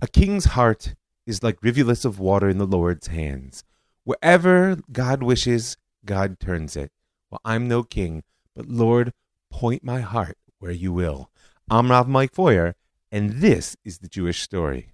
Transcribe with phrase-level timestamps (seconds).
[0.00, 0.94] A king's heart
[1.26, 3.64] is like rivulets of water in the Lord's hands.
[4.04, 6.92] Wherever God wishes, God turns it.
[7.32, 8.22] Well, I'm no king,
[8.54, 9.12] but Lord,
[9.50, 11.32] point my heart where you will.
[11.68, 12.74] I'm Rav Mike Feuer,
[13.10, 14.90] and this is the Jewish story.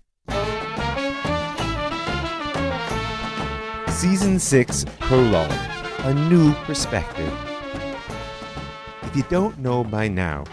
[3.89, 5.53] Season 6 Prologue
[6.05, 7.33] A New Perspective.
[9.03, 10.45] If you don't know by now,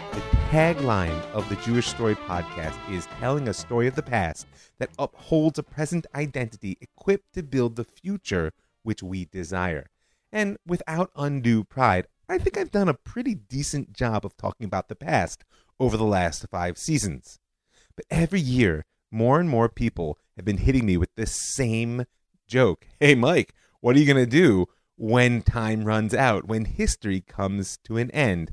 [0.52, 4.46] tagline of the Jewish Story podcast is telling a story of the past
[4.78, 8.52] that upholds a present identity equipped to build the future
[8.82, 9.88] which we desire.
[10.30, 14.88] And without undue pride, I think I've done a pretty decent job of talking about
[14.90, 15.42] the past
[15.80, 17.38] over the last five seasons.
[17.96, 22.04] But every year, more and more people have been hitting me with this same
[22.46, 22.86] joke.
[23.00, 27.78] Hey, Mike, what are you going to do when time runs out, when history comes
[27.84, 28.52] to an end?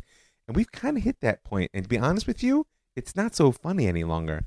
[0.50, 1.70] And we've kind of hit that point.
[1.76, 4.46] And to be honest with you, it's not so funny any longer.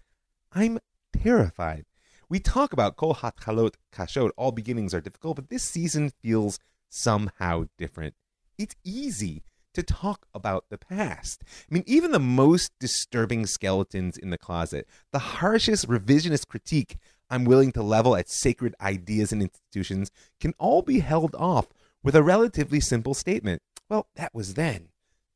[0.51, 0.81] I'm
[1.13, 1.85] terrified.
[2.29, 7.67] We talk about Kol Hatchalot Kashot, all beginnings are difficult, but this season feels somehow
[7.79, 8.17] different.
[8.59, 11.45] It's easy to talk about the past.
[11.71, 16.97] I mean, even the most disturbing skeletons in the closet, the harshest revisionist critique
[17.31, 20.11] I'm willing to level at sacred ideas and institutions,
[20.41, 21.69] can all be held off
[22.03, 23.63] with a relatively simple statement.
[23.89, 24.89] Well, that was then.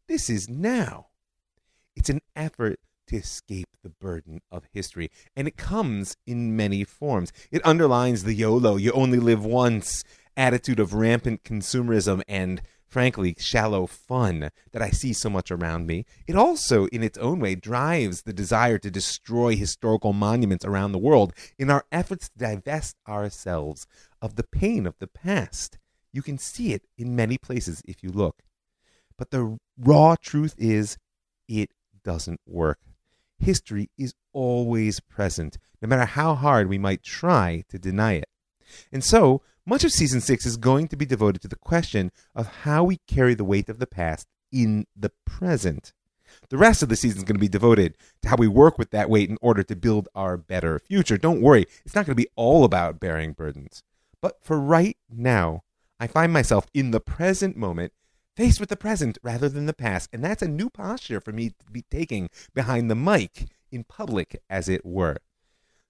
[0.08, 1.08] This is now.
[1.96, 7.32] It's an effort to escape the burden of history, and it comes in many forms.
[7.50, 10.04] It underlines the YOLO, you only live once
[10.36, 16.06] attitude of rampant consumerism and frankly, shallow fun that I see so much around me.
[16.26, 20.98] It also, in its own way, drives the desire to destroy historical monuments around the
[20.98, 23.86] world in our efforts to divest ourselves
[24.22, 25.78] of the pain of the past.
[26.12, 28.42] You can see it in many places if you look.
[29.18, 30.98] But the raw truth is,
[31.48, 31.70] it
[32.04, 32.78] doesn't work.
[33.38, 38.28] History is always present, no matter how hard we might try to deny it.
[38.92, 42.46] And so, much of season six is going to be devoted to the question of
[42.62, 45.92] how we carry the weight of the past in the present.
[46.48, 48.90] The rest of the season is going to be devoted to how we work with
[48.90, 51.18] that weight in order to build our better future.
[51.18, 53.82] Don't worry, it's not going to be all about bearing burdens.
[54.20, 55.62] But for right now,
[55.98, 57.92] I find myself in the present moment
[58.36, 60.10] faced with the present rather than the past.
[60.12, 64.42] And that's a new posture for me to be taking behind the mic in public,
[64.48, 65.16] as it were.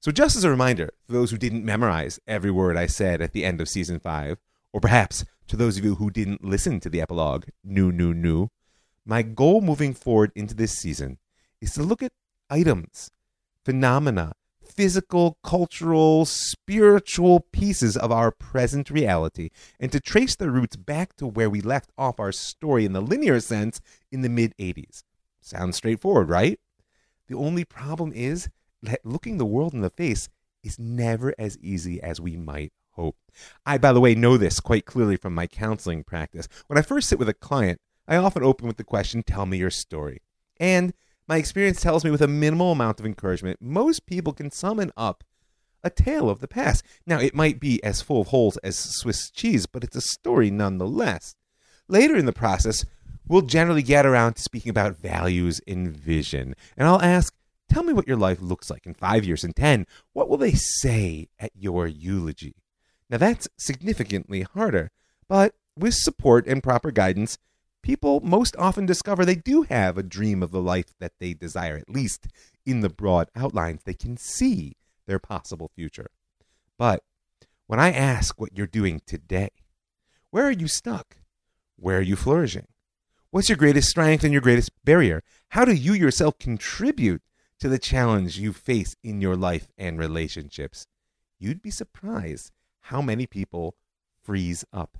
[0.00, 3.32] So, just as a reminder for those who didn't memorize every word I said at
[3.32, 4.38] the end of season five,
[4.72, 8.48] or perhaps to those of you who didn't listen to the epilogue, new, new, new,
[9.04, 11.18] my goal moving forward into this season
[11.60, 12.12] is to look at
[12.50, 13.10] items,
[13.64, 14.34] phenomena,
[14.68, 19.50] physical, cultural, spiritual pieces of our present reality
[19.80, 23.00] and to trace the roots back to where we left off our story in the
[23.00, 25.02] linear sense in the mid 80s.
[25.40, 26.58] Sounds straightforward, right?
[27.28, 28.48] The only problem is
[28.82, 30.28] that looking the world in the face
[30.62, 33.16] is never as easy as we might hope.
[33.64, 36.48] I, by the way, know this quite clearly from my counseling practice.
[36.66, 39.58] When I first sit with a client, I often open with the question, Tell me
[39.58, 40.22] your story.
[40.58, 40.94] And
[41.28, 45.24] my experience tells me with a minimal amount of encouragement, most people can summon up
[45.82, 46.84] a tale of the past.
[47.06, 50.50] Now, it might be as full of holes as Swiss cheese, but it's a story
[50.50, 51.34] nonetheless.
[51.88, 52.84] Later in the process,
[53.28, 56.54] we'll generally get around to speaking about values and vision.
[56.76, 57.34] And I'll ask,
[57.68, 59.86] tell me what your life looks like in five years and ten.
[60.12, 62.56] What will they say at your eulogy?
[63.08, 64.90] Now, that's significantly harder,
[65.28, 67.38] but with support and proper guidance,
[67.82, 71.76] people most often discover they do have a dream of the life that they desire,
[71.76, 72.26] at least
[72.64, 73.82] in the broad outlines.
[73.84, 74.76] They can see
[75.06, 76.10] their possible future.
[76.78, 77.02] But
[77.66, 79.50] when I ask what you're doing today,
[80.30, 81.16] where are you stuck?
[81.76, 82.66] Where are you flourishing?
[83.30, 85.22] What's your greatest strength and your greatest barrier?
[85.50, 87.22] How do you yourself contribute
[87.60, 90.86] to the challenge you face in your life and relationships?
[91.38, 92.50] You'd be surprised
[92.82, 93.76] how many people
[94.22, 94.98] freeze up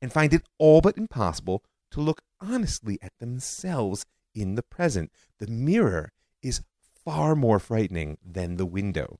[0.00, 4.04] and find it all but impossible to look honestly at themselves
[4.34, 5.10] in the present.
[5.38, 6.62] The mirror is
[7.04, 9.18] far more frightening than the window.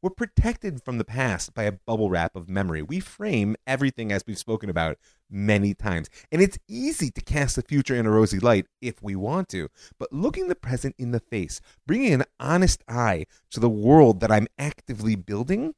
[0.00, 2.82] We're protected from the past by a bubble wrap of memory.
[2.82, 4.98] We frame everything as we've spoken about
[5.30, 6.10] many times.
[6.32, 9.68] And it's easy to cast the future in a rosy light if we want to.
[9.98, 14.32] But looking the present in the face, bringing an honest eye to the world that
[14.32, 15.74] I'm actively building,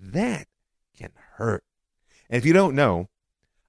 [0.00, 0.48] that
[0.96, 1.62] can hurt.
[2.28, 3.08] And if you don't know,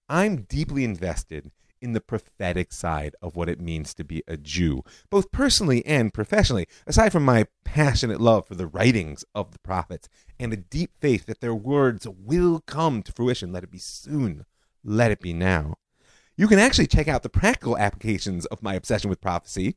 [0.10, 1.52] I'm deeply invested
[1.82, 6.14] in the prophetic side of what it means to be a Jew, both personally and
[6.14, 10.08] professionally, aside from my passionate love for the writings of the prophets
[10.40, 13.52] and a deep faith that their words will come to fruition.
[13.52, 14.46] Let it be soon.
[14.84, 15.76] Let it be now.
[16.38, 19.76] You can actually check out the practical applications of my obsession with prophecy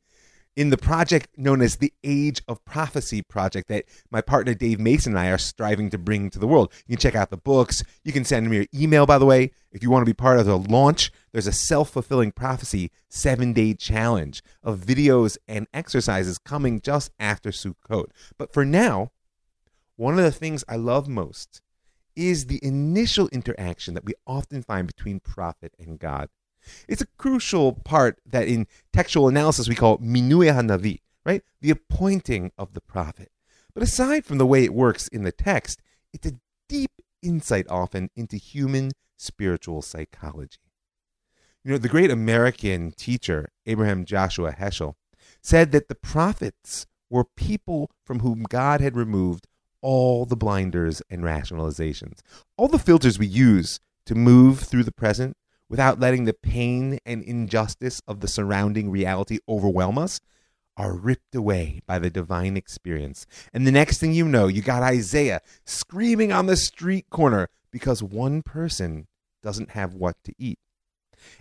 [0.55, 5.13] in the project known as the Age of Prophecy project that my partner Dave Mason
[5.13, 6.71] and I are striving to bring to the world.
[6.87, 7.83] You can check out the books.
[8.03, 9.51] You can send me your email, by the way.
[9.71, 13.51] If you want to be part of the launch, there's a self fulfilling prophecy seven
[13.53, 18.07] day challenge of videos and exercises coming just after Sukkot.
[18.37, 19.11] But for now,
[19.97, 21.61] one of the things I love most
[22.15, 26.29] is the initial interaction that we often find between prophet and God.
[26.87, 31.43] It's a crucial part that in textual analysis we call minui hanavi, right?
[31.61, 33.31] The appointing of the prophet.
[33.73, 35.81] But aside from the way it works in the text,
[36.13, 36.39] it's a
[36.69, 36.91] deep
[37.21, 40.59] insight often into human spiritual psychology.
[41.63, 44.93] You know, the great American teacher, Abraham Joshua Heschel,
[45.41, 49.47] said that the prophets were people from whom God had removed
[49.81, 52.19] all the blinders and rationalizations.
[52.57, 55.35] All the filters we use to move through the present
[55.69, 60.19] without letting the pain and injustice of the surrounding reality overwhelm us
[60.77, 63.25] are ripped away by the divine experience.
[63.53, 68.03] And the next thing you know, you got Isaiah screaming on the street corner because
[68.03, 69.07] one person
[69.41, 70.59] doesn't have what to eat.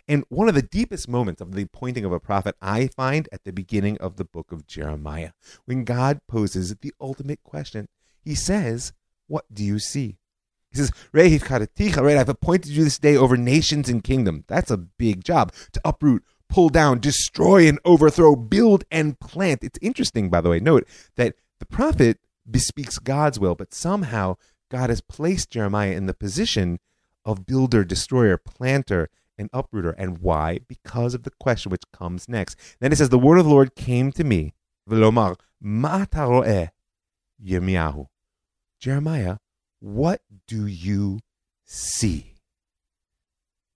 [0.07, 3.45] And one of the deepest moments of the pointing of a prophet I find at
[3.45, 5.33] the beginning of the book of Jeremiah,
[5.65, 7.89] when God poses the ultimate question.
[8.23, 8.93] He says,
[9.27, 10.17] What do you see?
[10.75, 14.45] He says, right, I've appointed you this day over nations and kingdoms.
[14.49, 19.63] That's a big job to uproot, pull down, destroy and overthrow, build and plant.
[19.63, 20.87] It's interesting, by the way, note
[21.17, 22.19] that the prophet
[22.51, 24.37] bespeaks God's will, but somehow
[24.71, 26.81] God has placed Jeremiah in the position
[27.25, 29.93] of builder, destroyer, planter, and uprooter.
[29.93, 30.59] And why?
[30.69, 32.59] Because of the question which comes next.
[32.81, 34.55] Then it says, The word of the Lord came to me,
[34.89, 36.05] Velomar, Ma
[37.43, 38.07] Yirmiyahu.
[38.81, 39.37] Jeremiah,
[39.85, 41.21] what do you
[41.67, 42.37] see?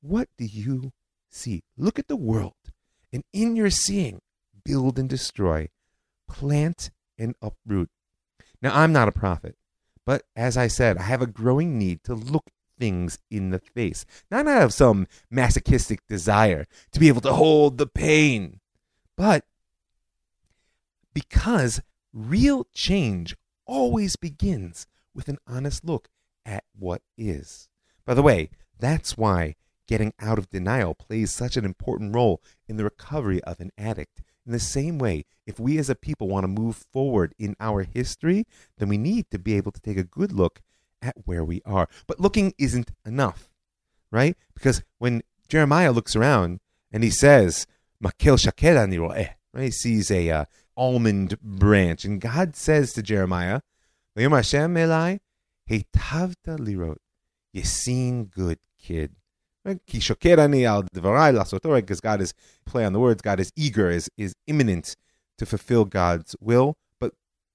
[0.01, 0.93] What do you
[1.29, 1.65] see?
[1.77, 2.55] Look at the world,
[3.13, 4.21] and in your seeing,
[4.65, 5.69] build and destroy,
[6.27, 7.91] plant and uproot.
[8.63, 9.57] Now, I'm not a prophet,
[10.07, 12.47] but as I said, I have a growing need to look
[12.79, 17.77] things in the face, not out of some masochistic desire to be able to hold
[17.77, 18.61] the pain,
[19.15, 19.45] but
[21.13, 21.83] because
[22.15, 24.87] real change always begins
[25.19, 26.09] with an honest look
[26.47, 27.69] at what is.
[28.07, 29.57] By the way, that's why
[29.89, 34.23] getting out of denial plays such an important role in the recovery of an addict.
[34.47, 37.83] In the same way, if we as a people want to move forward in our
[37.83, 38.47] history,
[38.79, 40.61] then we need to be able to take a good look
[41.03, 41.89] at where we are.
[42.07, 43.51] But looking isn't enough,
[44.13, 44.37] right?
[44.55, 46.61] Because when Jeremiah looks around
[46.93, 47.67] and he says,
[48.01, 48.39] Makel
[49.53, 49.65] right?
[49.65, 50.45] He sees a uh,
[50.77, 53.63] almond branch, and God says to Jeremiah,
[54.19, 55.21] Vayom Hashem Elai,
[55.71, 56.97] Heitavta lirot.
[57.53, 59.15] You seen good, kid.
[59.65, 60.11] Because
[62.01, 62.35] God is,
[62.67, 64.97] play on the words, God is eager, is, is imminent
[65.37, 66.77] to fulfill God's will.
[66.99, 67.13] But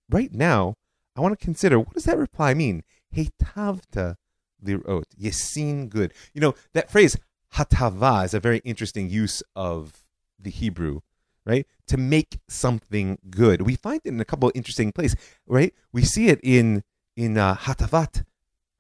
[0.09, 0.75] right now,
[1.17, 2.83] I want to consider what does that reply mean?
[3.13, 4.15] Heitavta
[4.63, 5.03] lirot.
[5.33, 6.13] Seen good.
[6.33, 7.17] You know, that phrase,
[7.55, 10.03] hatava, is a very interesting use of
[10.39, 11.01] the Hebrew
[11.45, 11.67] right?
[11.87, 13.61] To make something good.
[13.61, 15.17] We find it in a couple of interesting places,
[15.47, 15.73] right?
[15.91, 16.83] We see it in
[17.15, 18.23] in uh, Hatavat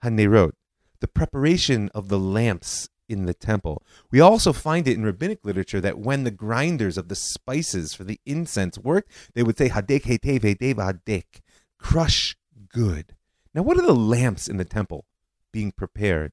[0.03, 0.53] Hanerot,
[0.99, 3.83] the preparation of the lamps in the temple.
[4.11, 8.03] We also find it in rabbinic literature that when the grinders of the spices for
[8.03, 11.41] the incense worked, they would say Hadek Hetev Hetev Hadek,
[11.77, 12.35] crush
[12.69, 13.15] good.
[13.53, 15.05] Now, what are the lamps in the temple
[15.51, 16.31] being prepared?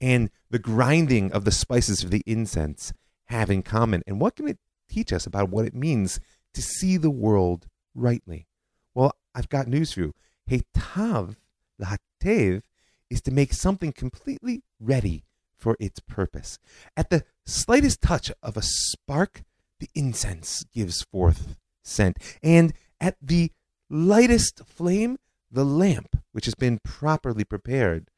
[0.00, 2.92] And the grinding of the spices for the incense
[3.26, 4.02] have in common?
[4.06, 6.20] And what can it teach us about what it means
[6.54, 8.46] to see the world rightly.
[8.94, 10.14] Well, I've got news for you.
[10.50, 11.36] Hetav,
[11.80, 12.62] lahatev,
[13.10, 15.24] is to make something completely ready
[15.56, 16.58] for its purpose.
[16.96, 19.42] At the slightest touch of a spark,
[19.80, 22.18] the incense gives forth scent.
[22.42, 23.52] And at the
[23.90, 25.18] lightest flame,
[25.50, 28.10] the lamp, which has been properly prepared,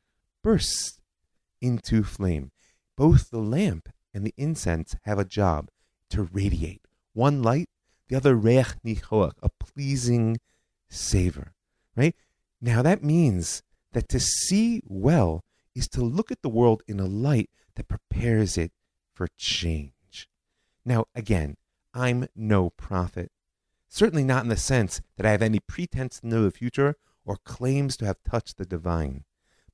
[0.42, 0.98] bursts
[1.60, 2.50] into flame.
[2.96, 5.70] Both the lamp and the incense have a job
[6.10, 6.82] to radiate.
[7.12, 7.68] One light,
[8.08, 10.38] the other reach nichoach, a pleasing
[10.88, 11.54] savor.
[11.96, 12.14] Right?
[12.60, 13.62] Now that means
[13.92, 18.58] that to see well is to look at the world in a light that prepares
[18.58, 18.72] it
[19.12, 20.28] for change.
[20.84, 21.56] Now, again,
[21.94, 23.30] I'm no prophet.
[23.88, 27.36] Certainly not in the sense that I have any pretense to know the future or
[27.44, 29.24] claims to have touched the divine.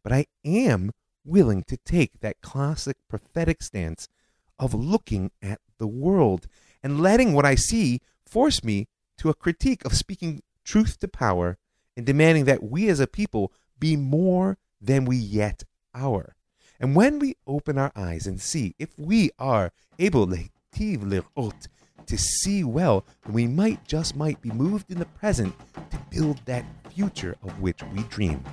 [0.02, 0.92] But I am
[1.24, 4.08] willing to take that classic prophetic stance
[4.58, 6.46] of looking at the world
[6.82, 11.58] and letting what I see force me to a critique of speaking truth to power
[11.96, 16.34] and demanding that we as a people be more than we yet are.
[16.78, 23.04] And when we open our eyes and see if we are able to see well,
[23.24, 25.54] then we might just might be moved in the present
[25.90, 28.44] to build that future of which we dream.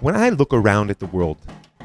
[0.00, 1.38] When I look around at the world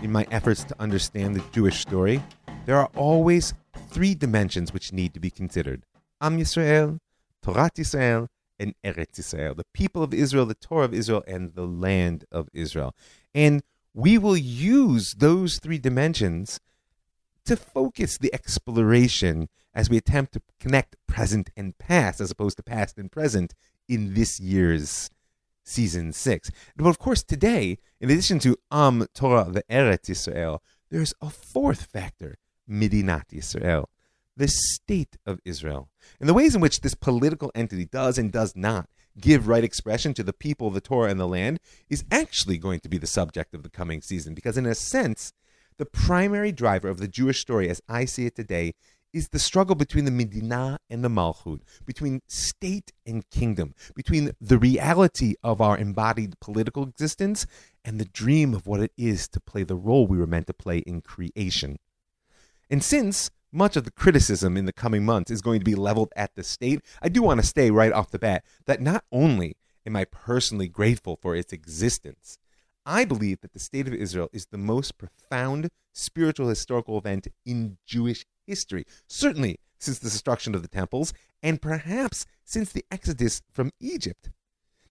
[0.06, 2.22] in my efforts to understand the Jewish story,
[2.68, 3.56] there are always
[3.90, 5.84] three dimensions which need to be considered
[6.22, 7.00] Am Yisrael,
[7.42, 8.28] Torah Yisrael,
[8.60, 12.50] and Eretz Yisrael, the people of Israel, the Torah of Israel, and the land of
[12.54, 12.94] Israel.
[13.34, 13.64] And
[13.96, 16.60] we will use those three dimensions
[17.46, 22.64] to focus the exploration as we attempt to connect present and past as opposed to
[22.64, 23.56] past and present
[23.90, 25.10] in this year's
[25.66, 26.50] season six.
[26.78, 31.86] But of course, today, in addition to Am Torah, the Eretz Yisrael, there's a fourth
[31.86, 32.38] factor,
[32.70, 33.86] Medinat Yisrael,
[34.38, 35.90] the state of Israel.
[36.20, 38.88] And the ways in which this political entity does and does not
[39.20, 42.90] give right expression to the people, the Torah, and the land is actually going to
[42.90, 44.34] be the subject of the coming season.
[44.34, 45.34] Because, in a sense,
[45.78, 48.74] the primary driver of the Jewish story, as I see it today,
[49.16, 54.58] is the struggle between the Medina and the Malchut, between state and kingdom, between the
[54.58, 57.48] reality of our embodied political existence
[57.86, 60.54] and the dream of what it is to play the role we were meant to
[60.54, 61.78] play in creation.
[62.70, 66.12] And since much of the criticism in the coming months is going to be leveled
[66.18, 69.56] at the state, I do want to stay right off the bat that not only
[69.86, 72.38] am I personally grateful for its existence,
[72.86, 77.78] I believe that the state of Israel is the most profound spiritual historical event in
[77.86, 83.72] Jewish history, certainly since the destruction of the temples, and perhaps since the exodus from
[83.80, 84.30] Egypt.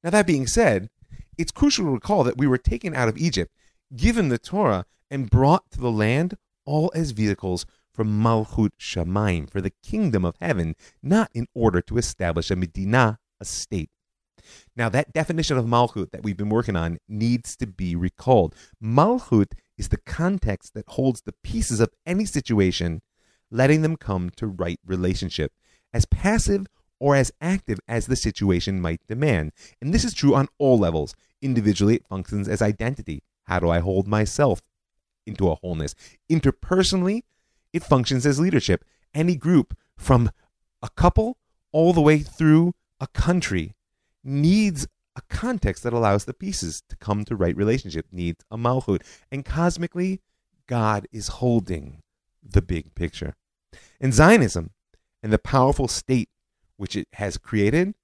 [0.03, 0.91] Now, that being said,
[1.39, 3.53] it's crucial to recall that we were taken out of Egypt,
[3.97, 9.61] given the Torah, and brought to the land all as vehicles for Malchut Shamayim, for
[9.61, 13.91] the kingdom of heaven, not in order to establish a Medina, a state.
[14.77, 18.55] Now, that definition of Malchut that we've been working on needs to be recalled.
[18.83, 23.01] Malchut is the context that holds the pieces of any situation
[23.55, 25.53] letting them come to right relationship,
[25.93, 26.67] as passive
[26.99, 29.53] or as active as the situation might demand.
[29.81, 31.15] And this is true on all levels.
[31.41, 33.23] Individually, it functions as identity.
[33.45, 34.61] How do I hold myself
[35.25, 35.95] into a wholeness?
[36.29, 37.23] Interpersonally,
[37.73, 38.85] it functions as leadership.
[39.15, 40.31] Any group, from
[40.83, 41.39] a couple
[41.71, 43.77] all the way through a country,
[44.25, 49.03] needs a context that allows the pieces to come to right relationship, needs a malchut.
[49.31, 50.23] And cosmically,
[50.67, 52.01] God is holding
[52.43, 53.35] the big picture.
[54.05, 54.69] And Zionism
[55.23, 56.29] and the powerful state
[56.77, 57.95] which it has created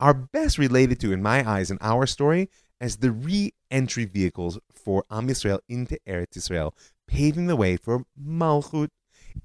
[0.00, 4.58] are best related to, in my eyes, in our story, as the re entry vehicles
[4.72, 6.72] for Am Yisrael into Eretz Yisrael,
[7.06, 8.88] paving the way for Malchut,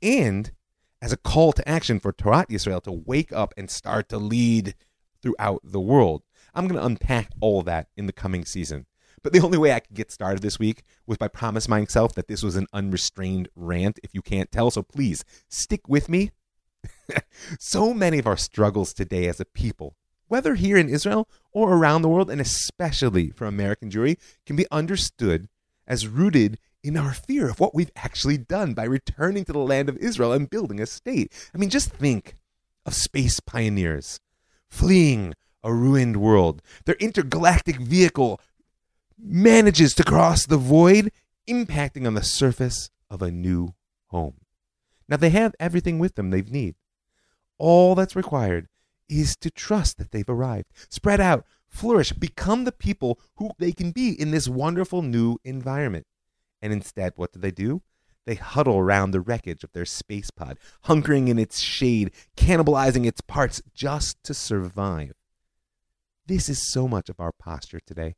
[0.01, 0.51] and
[0.99, 4.73] as a call to action for Torah Yisrael to wake up and start to lead
[5.21, 6.23] throughout the world.
[6.55, 8.87] I'm going to unpack all that in the coming season.
[9.23, 12.27] But the only way I could get started this week was by promising myself that
[12.27, 14.71] this was an unrestrained rant, if you can't tell.
[14.71, 16.31] So please stick with me.
[17.59, 19.95] so many of our struggles today as a people,
[20.27, 24.67] whether here in Israel or around the world, and especially for American Jewry, can be
[24.71, 25.49] understood
[25.87, 29.89] as rooted in our fear of what we've actually done by returning to the land
[29.89, 31.33] of Israel and building a state.
[31.53, 32.37] I mean, just think
[32.85, 34.19] of space pioneers
[34.69, 35.33] fleeing
[35.63, 38.39] a ruined world, their intergalactic vehicle
[39.21, 41.11] manages to cross the void,
[41.47, 43.73] impacting on the surface of a new
[44.07, 44.35] home.
[45.07, 46.75] Now, they have everything with them they need.
[47.57, 48.67] All that's required
[49.09, 50.67] is to trust that they've arrived.
[50.89, 56.05] Spread out, flourish, become the people who they can be in this wonderful new environment.
[56.61, 57.81] And instead, what do they do?
[58.25, 63.21] They huddle around the wreckage of their space pod, hunkering in its shade, cannibalizing its
[63.21, 65.13] parts just to survive.
[66.27, 68.15] This is so much of our posture today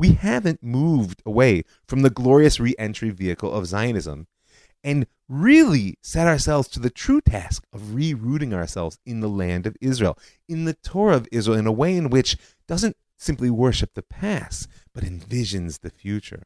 [0.00, 4.26] we haven't moved away from the glorious re entry vehicle of Zionism
[4.82, 9.76] and really set ourselves to the true task of rerouting ourselves in the land of
[9.82, 14.02] Israel, in the Torah of Israel, in a way in which doesn't simply worship the
[14.02, 16.44] past, but envisions the future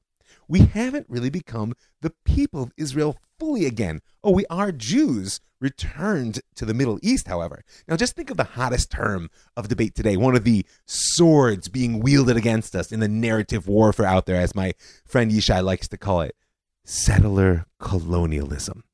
[0.49, 4.01] we haven't really become the people of Israel fully again.
[4.23, 7.65] Oh, we are Jews returned to the Middle East, however.
[7.89, 12.01] Now, just think of the hottest term of debate today, one of the swords being
[12.01, 14.75] wielded against us in the narrative warfare out there, as my
[15.07, 16.37] friend Yishai likes to call it
[16.85, 18.85] settler colonialism.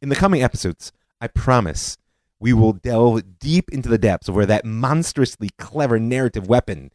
[0.00, 1.98] In the coming episodes, I promise
[2.40, 6.90] we will delve deep into the depths of where that monstrously clever narrative weapon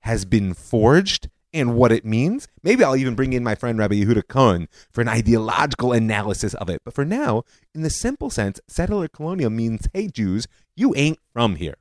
[0.00, 2.48] has been forged and what it means.
[2.62, 6.70] Maybe I'll even bring in my friend Rabbi Yehuda Cohen for an ideological analysis of
[6.70, 6.82] it.
[6.84, 7.44] But for now,
[7.74, 11.76] in the simple sense, settler colonial means, hey, Jews, you ain't from here.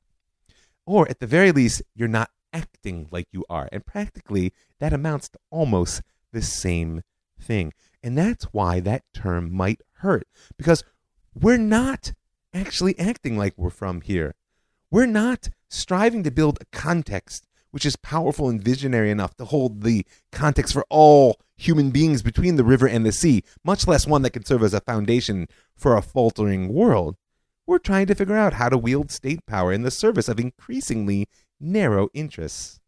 [0.85, 3.69] Or at the very least, you're not acting like you are.
[3.71, 6.01] And practically, that amounts to almost
[6.31, 7.01] the same
[7.39, 7.73] thing.
[8.03, 10.83] And that's why that term might hurt because
[11.39, 12.13] we're not
[12.53, 14.35] actually acting like we're from here.
[14.89, 19.81] We're not striving to build a context which is powerful and visionary enough to hold
[19.81, 24.21] the context for all human beings between the river and the sea, much less one
[24.21, 27.15] that can serve as a foundation for a faltering world.
[27.65, 31.27] We're trying to figure out how to wield state power in the service of increasingly
[31.59, 32.79] narrow interests.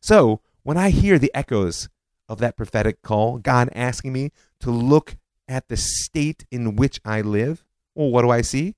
[0.00, 1.88] So, when I hear the echoes
[2.28, 5.16] of that prophetic call, God asking me to look
[5.46, 8.76] at the state in which I live, well, what do I see?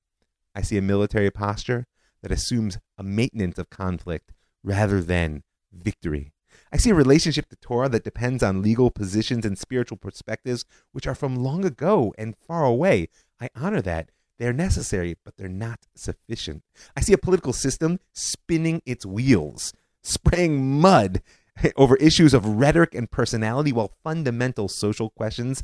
[0.55, 1.87] I see a military posture
[2.23, 4.33] that assumes a maintenance of conflict
[4.67, 6.33] rather than victory.
[6.73, 11.07] I see a relationship to Torah that depends on legal positions and spiritual perspectives which
[11.07, 13.09] are from long ago and far away.
[13.41, 14.11] I honor that.
[14.39, 16.63] They're necessary, but they're not sufficient.
[16.97, 21.23] I see a political system spinning its wheels, spraying mud
[21.77, 25.63] over issues of rhetoric and personality while fundamental social questions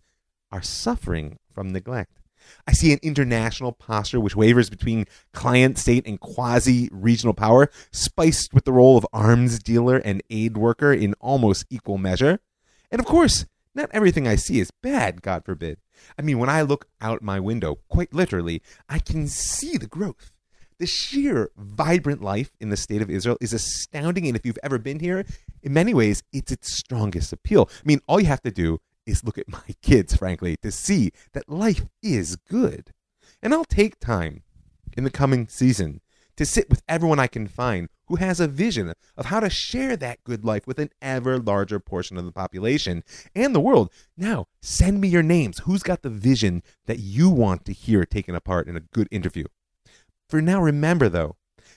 [0.50, 2.21] are suffering from neglect.
[2.66, 8.54] I see an international posture which wavers between client state and quasi regional power, spiced
[8.54, 12.40] with the role of arms dealer and aid worker in almost equal measure.
[12.90, 15.78] And of course, not everything I see is bad, God forbid.
[16.18, 20.32] I mean, when I look out my window, quite literally, I can see the growth.
[20.78, 24.26] The sheer vibrant life in the state of Israel is astounding.
[24.26, 25.24] And if you've ever been here,
[25.62, 27.70] in many ways, it's its strongest appeal.
[27.72, 31.12] I mean, all you have to do is look at my kids, frankly, to see
[31.32, 32.92] that life is good.
[33.42, 34.42] And I'll take time
[34.96, 36.00] in the coming season
[36.36, 39.96] to sit with everyone I can find who has a vision of how to share
[39.96, 43.02] that good life with an ever larger portion of the population
[43.34, 43.90] and the world.
[44.16, 45.60] Now, send me your names.
[45.60, 49.44] Who's got the vision that you want to hear taken apart in a good interview?
[50.28, 51.36] For now, remember though,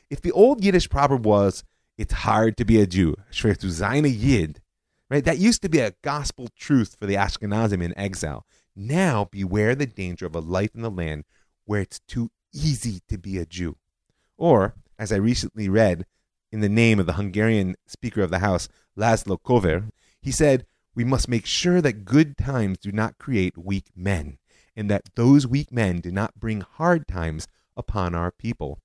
[0.10, 1.63] if the old Yiddish proverb was,
[1.98, 4.62] it's hard to be a Jew, schwer zu sein a Yid,
[5.10, 5.24] Right?
[5.24, 8.46] That used to be a gospel truth for the Ashkenazim in exile.
[8.76, 11.26] Now, beware the danger of a life in the land
[11.66, 13.78] where it's too easy to be a Jew.
[14.38, 16.06] Or, as I recently read
[16.52, 19.90] in the name of the Hungarian Speaker of the House, Laszlo Kövér,
[20.22, 24.40] he said, We must make sure that good times do not create weak men,
[24.75, 28.79] and that those weak men do not bring hard times upon our people.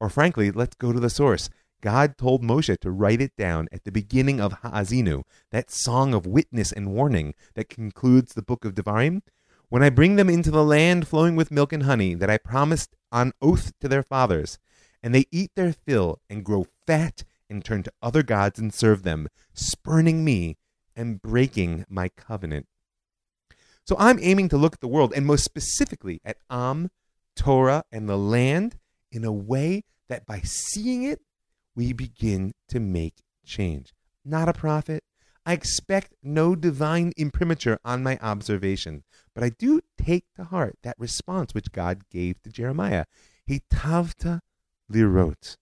[0.00, 1.48] Or frankly, let's go to the source.
[1.84, 6.24] God told Moshe to write it down at the beginning of Ha'azinu, that song of
[6.24, 9.20] witness and warning that concludes the book of Devarim.
[9.68, 12.96] When I bring them into the land flowing with milk and honey that I promised
[13.12, 14.58] on oath to their fathers,
[15.02, 19.02] and they eat their fill and grow fat and turn to other gods and serve
[19.02, 20.56] them, spurning me
[20.96, 22.66] and breaking my covenant.
[23.84, 26.90] So I'm aiming to look at the world, and most specifically at Am,
[27.36, 28.78] Torah, and the land
[29.12, 31.20] in a way that by seeing it,
[31.74, 33.92] we begin to make change.
[34.24, 35.04] Not a prophet.
[35.46, 40.96] I expect no divine imprimatur on my observation, but I do take to heart that
[40.98, 43.04] response which God gave to Jeremiah.
[43.44, 44.40] "He Hitavta
[44.90, 45.56] lirot.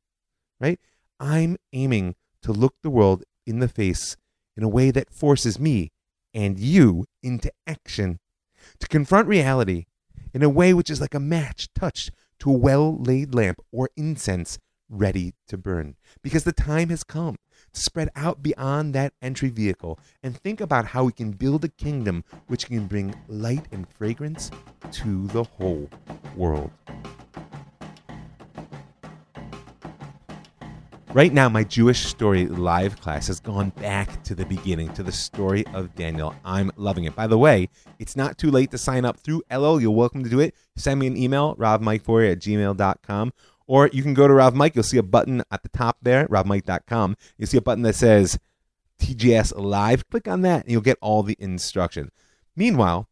[0.61, 0.79] Right?
[1.19, 4.17] I'm aiming to look the world in the face
[4.57, 5.91] in a way that forces me
[6.35, 8.21] and you into action,
[8.79, 9.87] to confront reality
[10.33, 13.91] in a way which is like a match touched to a well laid lamp or
[13.97, 14.59] incense
[14.93, 17.37] ready to burn because the time has come
[17.73, 21.69] to spread out beyond that entry vehicle and think about how we can build a
[21.69, 24.51] kingdom which can bring light and fragrance
[24.91, 25.89] to the whole
[26.37, 26.71] world.
[31.15, 35.13] Right now, my Jewish Story live class has gone back to the beginning, to the
[35.13, 36.35] story of Daniel.
[36.43, 37.15] I'm loving it.
[37.15, 39.83] By the way, it's not too late to sign up through Elul.
[39.83, 40.55] You're welcome to do it.
[40.75, 43.33] Send me an email, ravmikefeuer at gmail.com,
[43.67, 44.75] or you can go to Rav Mike.
[44.75, 47.17] You'll see a button at the top there, ravmike.com.
[47.37, 48.39] You'll see a button that says
[49.01, 50.09] TJS Live.
[50.09, 52.11] Click on that and you'll get all the instruction.
[52.57, 53.09] Meanwhile,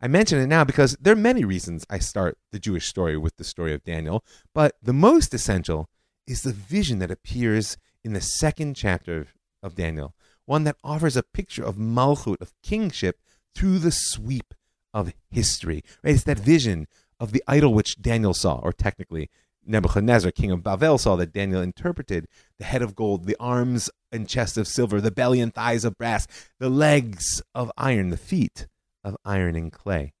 [0.00, 3.36] I mention it now because there are many reasons I start the Jewish story with
[3.36, 5.88] the story of Daniel, but the most essential
[6.26, 9.28] is the vision that appears in the second chapter
[9.62, 13.20] of Daniel, one that offers a picture of Malchut, of kingship,
[13.54, 14.54] through the sweep
[14.92, 15.82] of history.
[16.02, 16.14] Right?
[16.14, 19.30] It's that vision of the idol which Daniel saw, or technically
[19.66, 24.28] Nebuchadnezzar, king of Babel, saw that Daniel interpreted the head of gold, the arms and
[24.28, 26.26] chest of silver, the belly and thighs of brass,
[26.58, 28.66] the legs of iron, the feet
[29.02, 30.12] of iron and clay.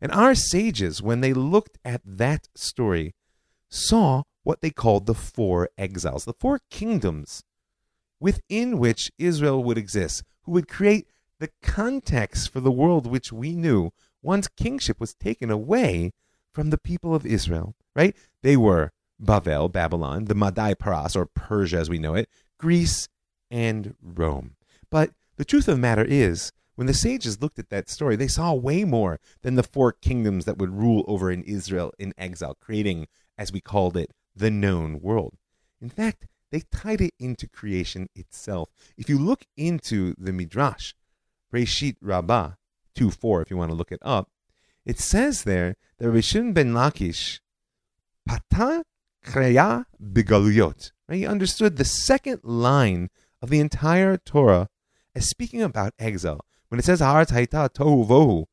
[0.00, 3.14] And our sages, when they looked at that story,
[3.68, 7.42] saw what they called the four exiles, the four kingdoms
[8.20, 13.54] within which Israel would exist, who would create the context for the world which we
[13.54, 13.90] knew
[14.22, 16.12] once kingship was taken away
[16.54, 18.16] from the people of Israel, right?
[18.42, 23.08] They were Bavel, Babylon, the Madai Paras, or Persia as we know it, Greece,
[23.50, 24.56] and Rome.
[24.90, 28.28] But the truth of the matter is, when the sages looked at that story, they
[28.28, 32.56] saw way more than the four kingdoms that would rule over in Israel in exile,
[32.60, 33.06] creating,
[33.38, 35.36] as we called it, the known world.
[35.80, 38.70] In fact, they tied it into creation itself.
[38.96, 40.94] If you look into the Midrash,
[41.52, 42.52] Reshit Rabbah
[42.94, 44.30] 2 4, if you want to look it up,
[44.84, 47.40] it says there that Shimon ben Lakish,
[48.26, 48.84] Pata
[49.24, 51.16] Kreya Bigaluyot, right?
[51.16, 54.68] He understood the second line of the entire Torah
[55.14, 56.44] as speaking about exile.
[56.68, 58.44] When it says Haaretz Haita Tohu Vohu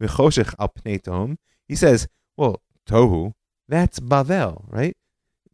[0.00, 1.36] V'choshech Al Pnei
[1.68, 3.32] he says, well, Tohu,
[3.68, 4.96] that's Bavel, right?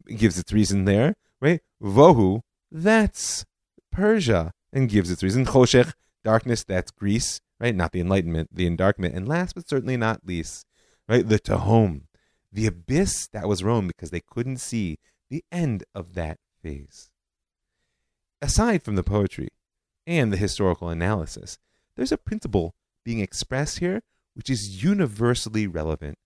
[0.07, 1.61] It gives its reason there, right?
[1.81, 2.41] Vohu,
[2.71, 3.45] that's
[3.91, 5.45] Persia, and gives its reason.
[5.45, 5.93] Choshech,
[6.23, 7.73] darkness, that's Greece, right?
[7.73, 9.15] Not the Enlightenment, the Endarkment.
[9.15, 10.67] And last but certainly not least,
[11.07, 11.27] right?
[11.27, 12.01] The Tehom,
[12.51, 14.99] the abyss that was Rome because they couldn't see
[15.29, 17.09] the end of that phase.
[18.41, 19.47] Aside from the poetry
[20.05, 21.57] and the historical analysis,
[21.95, 24.01] there's a principle being expressed here
[24.33, 26.17] which is universally relevant.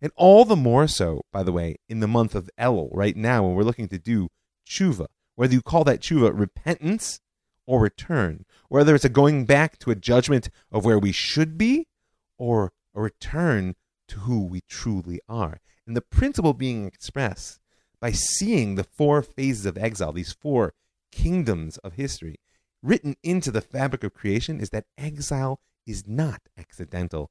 [0.00, 3.42] And all the more so, by the way, in the month of Elul, right now,
[3.42, 4.28] when we're looking to do
[4.68, 7.20] tshuva, whether you call that tshuva repentance
[7.66, 11.86] or return, whether it's a going back to a judgment of where we should be
[12.38, 13.74] or a return
[14.08, 15.60] to who we truly are.
[15.86, 17.60] And the principle being expressed
[18.00, 20.74] by seeing the four phases of exile, these four
[21.10, 22.36] kingdoms of history,
[22.82, 27.30] written into the fabric of creation is that exile is not accidental.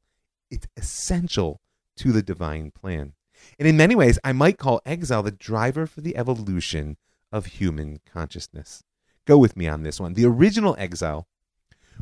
[0.49, 1.61] It's essential
[1.97, 3.13] to the divine plan.
[3.59, 6.97] And in many ways, I might call exile the driver for the evolution
[7.31, 8.83] of human consciousness.
[9.25, 10.13] Go with me on this one.
[10.13, 11.27] The original exile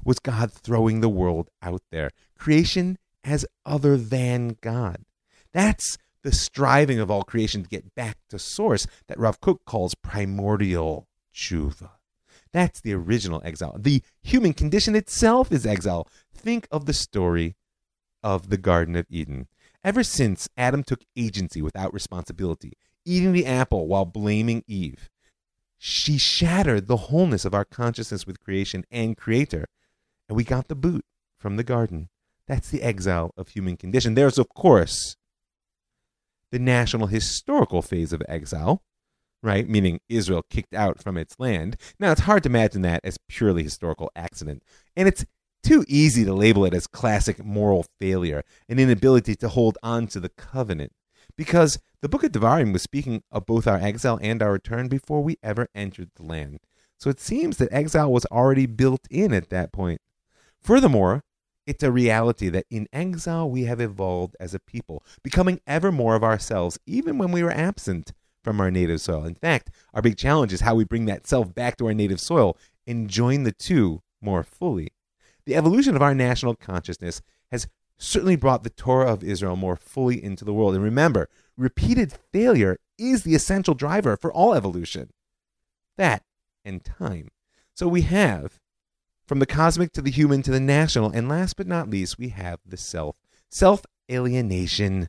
[0.04, 5.06] was God throwing the world out there, creation as other than God.
[5.54, 9.96] That's the striving of all creation to get back to source that Rav Kook calls
[9.96, 11.92] primordial tshuva.
[12.54, 13.76] That's the original exile.
[13.78, 16.08] The human condition itself is exile.
[16.34, 17.56] Think of the story
[18.24, 19.48] of the Garden of Eden.
[19.84, 22.74] Ever since Adam took agency without responsibility,
[23.06, 25.10] eating the apple while blaming Eve,
[25.84, 29.66] she shattered the wholeness of our consciousness with creation and creator.
[30.30, 31.04] And we got the boot
[31.40, 32.10] from the garden.
[32.48, 34.14] That's the exile of human condition.
[34.14, 35.18] There's, of course,
[36.52, 38.84] the national historical phase of exile,
[39.42, 39.68] right?
[39.68, 41.78] Meaning Israel kicked out from its land.
[42.00, 44.62] Now, it's hard to imagine that as purely historical accident.
[44.96, 45.26] And it's
[45.64, 50.20] too easy to label it as classic moral failure, an inability to hold on to
[50.20, 50.92] the covenant.
[51.38, 55.22] Because the book of Devarim was speaking of both our exile and our return before
[55.22, 56.60] we ever entered the land.
[56.98, 60.02] So it seems that exile was already built in at that point.
[60.62, 61.24] Furthermore,
[61.66, 66.16] it's a reality that in exile we have evolved as a people, becoming ever more
[66.16, 68.14] of ourselves, even when we were absent
[68.44, 69.26] from our native soil.
[69.26, 72.20] In fact, our big challenge is how we bring that self back to our native
[72.20, 74.90] soil and join the two more fully.
[75.46, 77.68] The evolution of our national consciousness has
[78.02, 80.74] certainly brought the Torah of Israel more fully into the world.
[80.74, 85.12] And remember, repeated failure is the essential driver for all evolution.
[85.98, 86.24] That
[86.66, 87.30] and time.
[87.74, 88.60] So we have
[89.26, 92.30] from the cosmic to the human to the national, and last but not least, we
[92.30, 93.16] have the self.
[93.50, 95.08] Self alienation,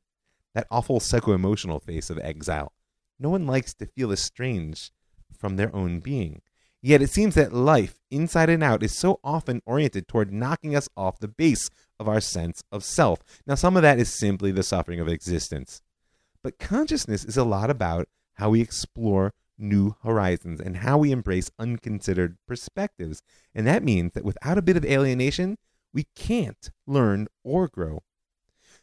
[0.55, 2.73] that awful psycho emotional face of exile.
[3.19, 4.93] No one likes to feel estranged
[5.37, 6.43] from their own being.
[6.85, 10.88] Yet it seems that life, inside and out, is so often oriented toward knocking us
[10.97, 13.21] off the base of our sense of self.
[13.47, 15.81] Now, some of that is simply the suffering of existence.
[16.42, 21.53] But consciousness is a lot about how we explore new horizons and how we embrace
[21.57, 23.23] unconsidered perspectives.
[23.55, 25.59] And that means that without a bit of alienation,
[25.95, 28.03] we can't learn or grow.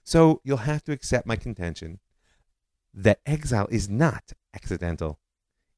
[0.06, 2.00] So you'll have to accept my contention
[2.94, 5.20] that exile is not accidental.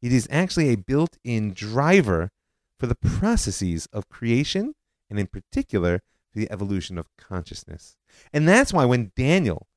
[0.01, 2.31] It is actually a built in driver
[2.79, 4.73] for the processes of creation
[5.09, 7.97] and, in particular, for the evolution of consciousness.
[8.33, 9.67] And that's why when Daniel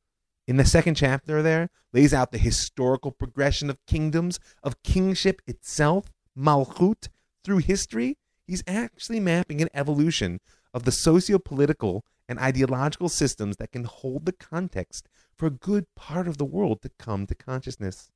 [0.47, 6.13] in the second chapter there lays out the historical progression of kingdoms, of kingship itself,
[6.39, 7.09] Malchut,
[7.43, 8.19] through history.
[8.47, 10.41] He's actually mapping an evolution
[10.75, 15.87] of the socio political and ideological systems that can hold the context for a good
[15.95, 18.11] part of the world to come to consciousness.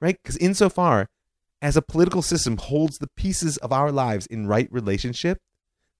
[0.00, 0.18] Right?
[0.22, 1.08] Because insofar
[1.62, 5.40] as a political system holds the pieces of our lives in right relationship,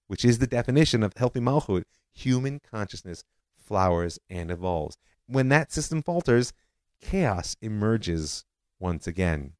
[0.07, 3.23] which is the definition of healthy malchut, human consciousness
[3.57, 4.97] flowers and evolves
[5.27, 6.53] when that system falters,
[7.01, 8.45] chaos emerges
[8.79, 9.53] once again.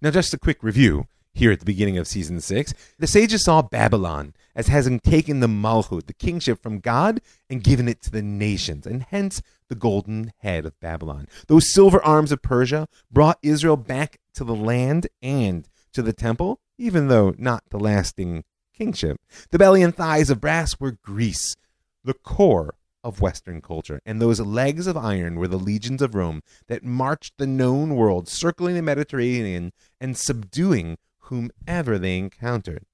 [0.00, 2.74] Now, just a quick review here at the beginning of season six.
[2.98, 7.88] The sages saw Babylon as having taken the Malchut, the kingship from God, and given
[7.88, 11.26] it to the nations, and hence the golden head of Babylon.
[11.46, 16.60] Those silver arms of Persia brought Israel back to the land and to the temple,
[16.76, 18.44] even though not the lasting
[18.76, 19.16] kingship.
[19.50, 21.54] The belly and thighs of brass were Greece,
[22.04, 26.42] the core of Western culture, and those legs of iron were the legions of Rome
[26.66, 32.84] that marched the known world, circling the Mediterranean and subduing whomever they encountered.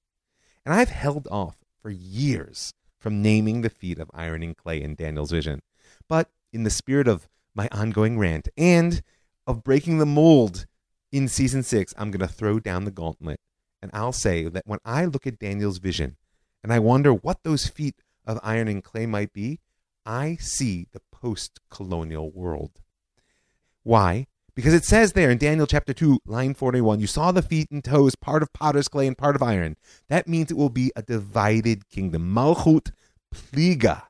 [0.65, 4.95] And I've held off for years from naming the feet of iron and clay in
[4.95, 5.61] Daniel's vision.
[6.09, 9.03] But in the spirit of my ongoing rant and
[9.47, 10.67] of breaking the mold
[11.13, 13.41] in season six, I'm going to throw down the gauntlet.
[13.81, 16.17] And I'll say that when I look at Daniel's vision
[16.63, 19.61] and I wonder what those feet of iron and clay might be,
[20.05, 22.81] I see the post colonial world.
[23.83, 24.27] Why?
[24.55, 27.85] Because it says there in Daniel chapter 2, line 41, you saw the feet and
[27.85, 29.77] toes, part of potter's clay and part of iron.
[30.09, 32.35] That means it will be a divided kingdom.
[32.35, 32.91] Malchut
[33.35, 34.05] pliga,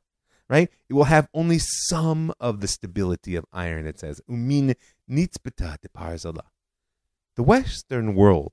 [0.49, 0.69] right?
[0.89, 4.21] It will have only some of the stability of iron, it says.
[4.31, 4.75] Umin
[5.11, 6.43] nitzbeta de parzala.
[7.37, 8.53] The Western world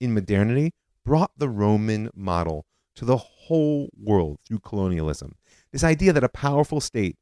[0.00, 0.72] in modernity
[1.04, 5.36] brought the Roman model to the whole world through colonialism.
[5.72, 7.16] This idea that a powerful state,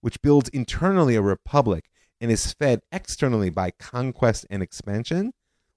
[0.00, 1.90] which builds internally a republic
[2.20, 5.32] and is fed externally by conquest and expansion,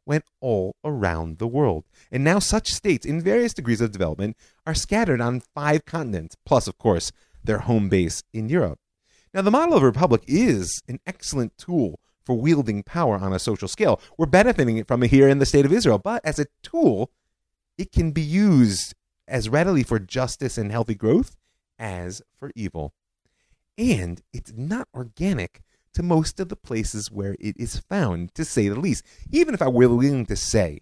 [0.05, 1.85] went all around the world.
[2.11, 6.67] And now such states, in various degrees of development, are scattered on five continents, plus,
[6.67, 7.11] of course,
[7.43, 8.79] their home base in Europe.
[9.33, 13.39] Now, the model of a republic is an excellent tool for wielding power on a
[13.39, 14.01] social scale.
[14.17, 17.11] We're benefiting from it here in the state of Israel, but as a tool,
[17.77, 18.93] it can be used
[19.27, 21.35] as readily for justice and healthy growth
[21.77, 22.93] as for evil.
[23.77, 25.61] And it's not organic
[25.93, 29.03] to most of the places where it is found, to say the least.
[29.31, 30.81] Even if I were willing to say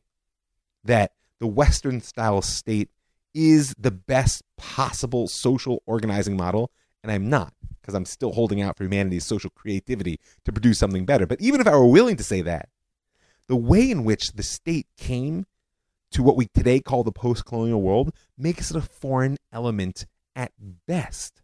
[0.83, 2.89] that the Western style state
[3.37, 6.71] is the best possible social organizing model,
[7.03, 11.05] and I'm not, because I'm still holding out for humanity's social creativity to produce something
[11.05, 11.27] better.
[11.27, 12.69] But even if I were willing to say that,
[13.47, 15.45] the way in which the state came
[16.11, 20.51] to what we today call the post colonial world makes it a foreign element at
[20.87, 21.43] best.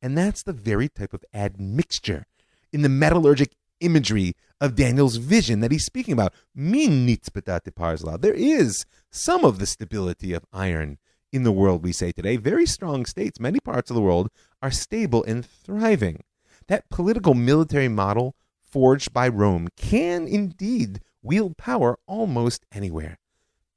[0.00, 2.24] And that's the very type of admixture
[2.72, 6.32] in the metallurgic imagery of Daniel's vision that he's speaking about.
[6.54, 10.96] Min There is some of the stability of iron
[11.32, 12.36] in the world we say today.
[12.36, 14.30] Very strong states, many parts of the world,
[14.62, 16.22] are stable and thriving.
[16.68, 23.18] That political military model forged by Rome can indeed wield power almost anywhere.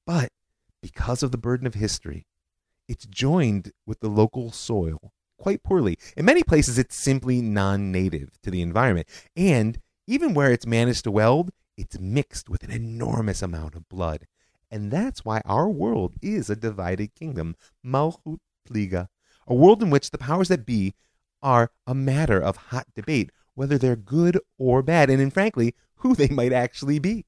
[0.05, 0.29] But
[0.81, 2.25] because of the burden of history,
[2.88, 5.97] it's joined with the local soil quite poorly.
[6.17, 9.07] In many places, it's simply non native to the environment.
[9.35, 14.25] And even where it's managed to weld, it's mixed with an enormous amount of blood.
[14.71, 17.55] And that's why our world is a divided kingdom,
[17.86, 19.08] Malchut Pliga,
[19.47, 20.93] a world in which the powers that be
[21.41, 26.15] are a matter of hot debate, whether they're good or bad, and in frankly, who
[26.15, 27.25] they might actually be.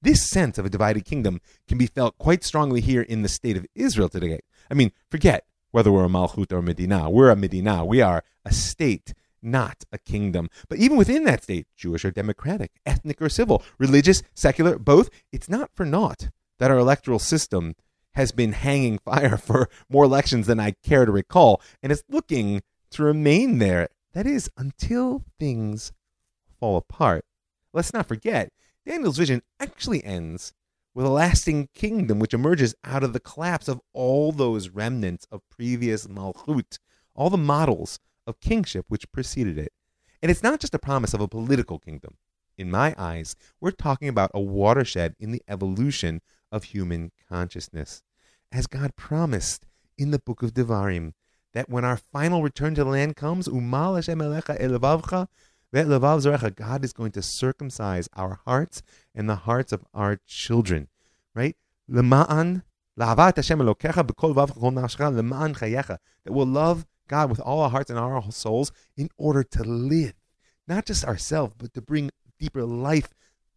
[0.00, 3.56] This sense of a divided kingdom can be felt quite strongly here in the state
[3.56, 4.40] of Israel today.
[4.68, 7.08] I mean, forget whether we're a Malchut or a Medina.
[7.08, 7.84] We're a Medina.
[7.84, 10.50] We are a state, not a kingdom.
[10.68, 15.48] But even within that state, Jewish or democratic, ethnic or civil, religious, secular, both, it's
[15.48, 16.30] not for naught
[16.62, 17.74] that our electoral system
[18.12, 22.62] has been hanging fire for more elections than I care to recall, and it's looking
[22.92, 23.88] to remain there.
[24.12, 25.90] That is, until things
[26.60, 27.24] fall apart.
[27.72, 28.52] Let's not forget,
[28.86, 30.52] Daniel's vision actually ends
[30.94, 35.40] with a lasting kingdom which emerges out of the collapse of all those remnants of
[35.50, 36.78] previous Malchut,
[37.16, 39.72] all the models of kingship which preceded it.
[40.22, 42.18] And it's not just a promise of a political kingdom.
[42.56, 46.20] In my eyes, we're talking about a watershed in the evolution
[46.52, 48.02] of human consciousness.
[48.52, 49.66] As God promised
[49.98, 51.14] in the book of Devarim,
[51.54, 55.26] that when our final return to the land comes, Umal Hashem Elecha Elevavcha,
[56.54, 58.82] God is going to circumcise our hearts
[59.14, 60.88] and the hearts of our children,
[61.34, 61.56] right?
[61.88, 62.04] That
[66.26, 70.12] will love God with all our hearts and our souls in order to live,
[70.68, 73.08] not just ourselves, but to bring deeper life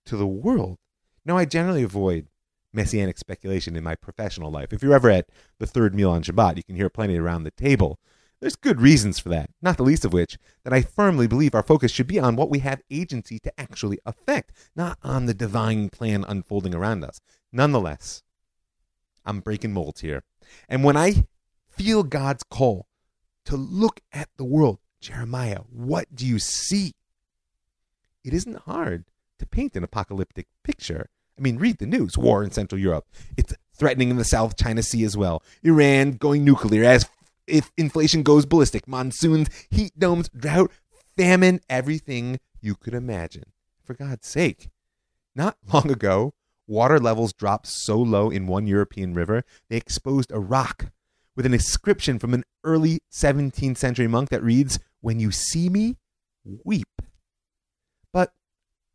[0.06, 0.78] to the world.
[1.26, 2.28] Now, I generally avoid
[2.76, 4.74] messianic speculation in my professional life.
[4.74, 7.52] If you're ever at the third meal on Shabbat, you can hear plenty around the
[7.52, 8.00] table.
[8.42, 11.64] There's good reasons for that, not the least of which that I firmly believe our
[11.64, 15.90] focus should be on what we have agency to actually affect, not on the divine
[15.90, 17.22] plan unfolding around us.
[17.52, 18.24] Nonetheless,
[19.26, 20.24] I'm breaking molds here.
[20.70, 21.26] And when I
[21.70, 22.88] feel God's call
[23.46, 26.94] to look at the world, Jeremiah, what do you see?
[28.24, 29.06] It isn't hard
[29.40, 31.10] to paint an apocalyptic picture.
[31.38, 33.06] I mean, read the news war in Central Europe.
[33.38, 35.44] It's threatening in the South China Sea as well.
[35.64, 37.08] Iran going nuclear as
[37.48, 40.72] if inflation goes ballistic, monsoons, heat domes, drought,
[41.18, 43.46] famine, everything you could imagine.
[43.84, 44.70] For God's sake.
[45.36, 46.34] Not long ago,
[46.68, 50.92] water levels dropped so low in one European river, they exposed a rock
[51.36, 55.98] with an inscription from an early 17th century monk that reads, When you see me,
[56.64, 57.02] weep.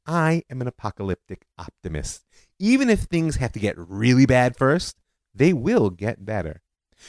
[0.06, 2.24] I am an apocalyptic optimist.
[2.58, 4.96] Even if things have to get really bad first,
[5.34, 6.62] they will get better.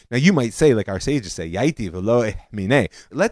[0.10, 1.76] Now you might say, like our sages say, let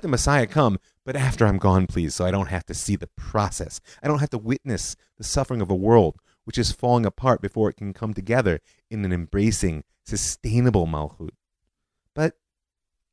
[0.02, 3.10] the Messiah come, but after I'm gone, please, so I don't have to see the
[3.15, 3.80] process.
[4.04, 6.17] I don't have to witness the suffering of a world
[6.50, 11.30] which is falling apart before it can come together in an embracing, sustainable Malchut.
[12.15, 12.38] But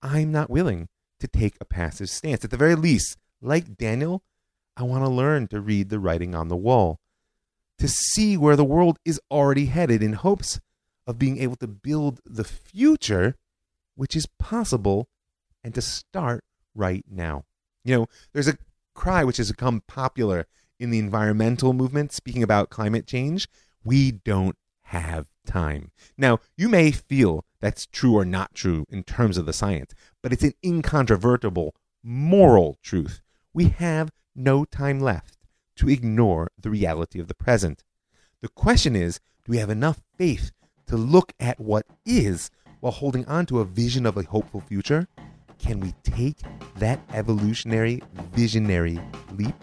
[0.01, 0.89] I'm not willing
[1.21, 2.45] to take a passive stance.
[2.45, 4.23] At the very least, like Daniel,
[4.77, 7.01] I want to learn to read the writing on the wall,
[7.79, 10.61] to see where the world is already headed in hopes
[11.07, 13.37] of being able to build the future
[13.95, 15.09] which is possible
[15.65, 17.45] and to start right now.
[17.85, 18.59] You know, there's a
[18.95, 20.47] cry which has become popular
[20.79, 23.49] in the environmental movement speaking about climate change.
[23.85, 25.91] We don't have time.
[26.19, 30.33] Now, you may feel that's true or not true in terms of the science, but
[30.33, 33.23] it's an incontrovertible moral truth.
[33.57, 35.39] We have no time left
[35.77, 37.85] to ignore the reality of the present.
[38.43, 40.51] The question is do we have enough faith
[40.89, 45.09] to look at what is while holding on to a vision of a hopeful future?
[45.59, 46.37] Can we take
[46.77, 48.03] that evolutionary,
[48.35, 49.01] visionary
[49.33, 49.55] leap?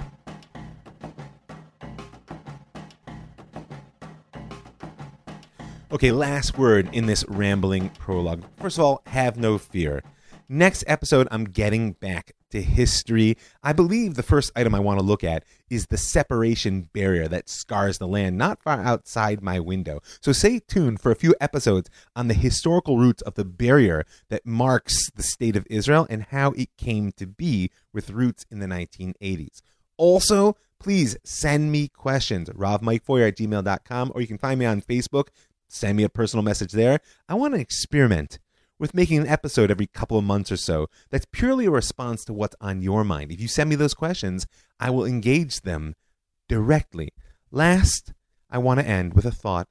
[5.91, 8.43] Okay, last word in this rambling prologue.
[8.57, 10.01] First of all, have no fear.
[10.49, 13.35] Next episode, I'm getting back to history.
[13.63, 17.49] I believe the first item I want to look at is the separation barrier that
[17.49, 20.01] scars the land not far outside my window.
[20.21, 24.45] So stay tuned for a few episodes on the historical roots of the barrier that
[24.45, 28.67] marks the state of Israel and how it came to be with roots in the
[28.67, 29.61] 1980s.
[29.97, 35.29] Also, please send me questions, ravmikefeuer at gmail.com, or you can find me on Facebook
[35.73, 36.99] send me a personal message there.
[37.27, 38.39] I want to experiment
[38.79, 42.33] with making an episode every couple of months or so that's purely a response to
[42.33, 43.31] what's on your mind.
[43.31, 44.45] If you send me those questions,
[44.79, 45.95] I will engage them
[46.49, 47.09] directly.
[47.51, 48.13] Last,
[48.49, 49.67] I want to end with a thought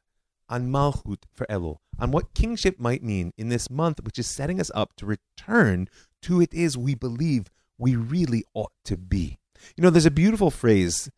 [0.49, 4.61] on Malchut for Elul, on what kingship might mean in this month, which is setting
[4.61, 5.89] us up to return
[6.23, 9.39] to it is we believe we really ought to be.
[9.77, 11.11] You know, there's a beautiful phrase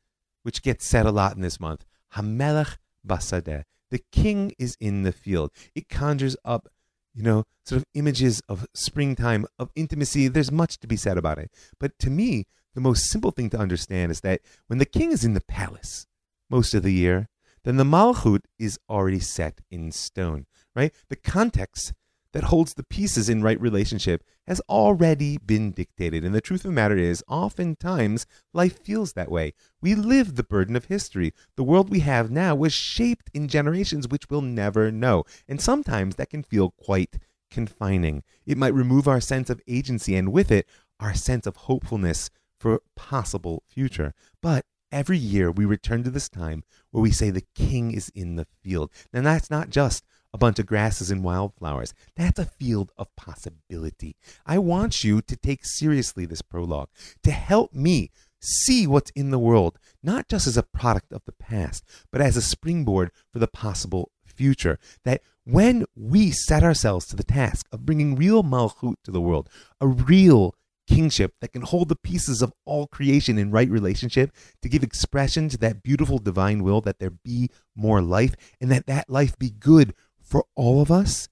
[0.42, 3.64] which gets said a lot in this month, Hamelech Basadeh.
[3.90, 5.51] The king is in the field.
[5.75, 6.68] It conjures up,
[7.14, 10.29] you know, sort of images of springtime, of intimacy.
[10.29, 11.50] There's much to be said about it.
[11.79, 15.24] But to me, the most simple thing to understand is that when the king is
[15.24, 16.07] in the palace
[16.50, 17.29] most of the year,
[17.62, 20.92] then the malchut is already set in stone, right?
[21.09, 21.92] The context
[22.35, 26.25] that holds the pieces in right relationship has already been dictated.
[26.25, 29.55] And the truth of the matter is, oftentimes, life feels that way.
[29.81, 31.33] We live the burden of history.
[31.57, 35.25] The world we have now was shaped in generations which we'll never know.
[35.49, 37.18] And sometimes that can feel quite
[37.53, 38.25] confining.
[38.44, 40.68] It might remove our sense of agency and with it,
[40.99, 44.12] our sense of hopefulness for possible future.
[44.42, 48.37] But every year we return to this time where we say the king is in
[48.37, 48.90] the field.
[49.12, 51.92] And that's not just a bunch of grasses and wildflowers.
[52.16, 54.16] That's a field of possibility.
[54.46, 56.88] I want you to take seriously this prologue,
[57.24, 61.33] to help me see what's in the world, not just as a product of the
[61.33, 64.78] past, but as a springboard for the possible future.
[65.04, 69.48] That when we set ourselves to the task of bringing real malchut to the world,
[69.80, 70.54] a real
[70.87, 74.31] kingship that can hold the pieces of all creation in right relationship
[74.62, 78.87] to give expression to that beautiful divine will that there be more life and that
[78.87, 81.29] that life be good for all of us,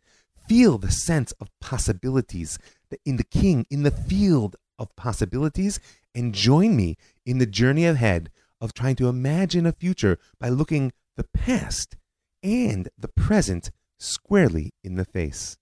[0.49, 2.59] feel the sense of possibilities
[3.05, 5.81] in the King, in the field of possibilities,
[6.15, 10.93] and join me in the journey ahead of trying to imagine a future by looking
[11.17, 11.97] the past
[12.43, 15.57] and the present squarely in the face.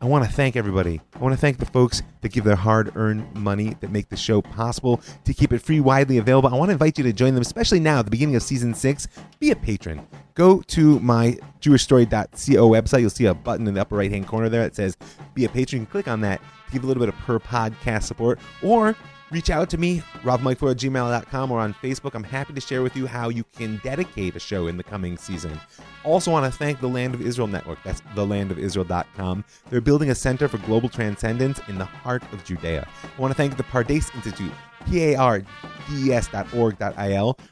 [0.00, 1.00] I want to thank everybody.
[1.14, 4.16] I want to thank the folks that give their hard earned money that make the
[4.16, 6.50] show possible to keep it free, widely available.
[6.52, 8.74] I want to invite you to join them, especially now at the beginning of season
[8.74, 9.08] six.
[9.38, 10.06] Be a patron.
[10.34, 13.00] Go to my jewishstory.co website.
[13.00, 14.96] You'll see a button in the upper right hand corner there that says
[15.34, 15.86] Be a Patron.
[15.86, 18.38] Click on that to give a little bit of per podcast support.
[18.62, 18.94] Or
[19.30, 22.14] reach out to me, ravmikefeuer at gmail.com or on Facebook.
[22.14, 25.16] I'm happy to share with you how you can dedicate a show in the coming
[25.16, 25.58] season.
[26.04, 27.78] Also, want to thank the Land of Israel Network.
[27.84, 29.44] That's thelandofisrael.com.
[29.70, 32.86] They're building a center for global transcendence in the heart of Judea.
[33.02, 34.52] I want to thank the Pardes Institute,
[34.88, 35.48] P-A-R-D-E-S.org.il,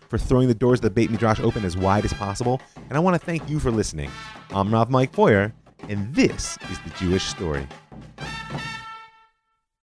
[0.08, 2.60] for throwing the doors of the Beit Midrash open as wide as possible.
[2.88, 4.10] And I want to thank you for listening.
[4.50, 5.52] I'm Rav Mike Feuer,
[5.88, 7.66] and this is The Jewish Story.